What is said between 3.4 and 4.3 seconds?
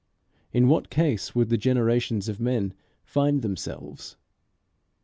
themselves?